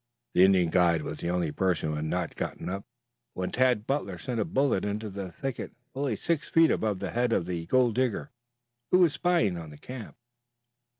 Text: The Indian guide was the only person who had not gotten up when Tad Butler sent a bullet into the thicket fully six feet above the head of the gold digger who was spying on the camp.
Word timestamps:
The 0.33 0.43
Indian 0.43 0.71
guide 0.71 1.03
was 1.03 1.19
the 1.19 1.29
only 1.29 1.51
person 1.51 1.89
who 1.89 1.95
had 1.97 2.05
not 2.05 2.35
gotten 2.35 2.67
up 2.69 2.85
when 3.35 3.51
Tad 3.51 3.85
Butler 3.85 4.17
sent 4.17 4.39
a 4.39 4.45
bullet 4.45 4.83
into 4.83 5.11
the 5.11 5.31
thicket 5.31 5.73
fully 5.93 6.15
six 6.15 6.49
feet 6.49 6.71
above 6.71 6.97
the 6.97 7.11
head 7.11 7.31
of 7.31 7.45
the 7.45 7.67
gold 7.67 7.93
digger 7.93 8.31
who 8.89 8.97
was 8.97 9.13
spying 9.13 9.59
on 9.59 9.69
the 9.69 9.77
camp. 9.77 10.17